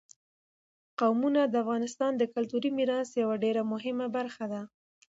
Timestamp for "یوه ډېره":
3.21-3.61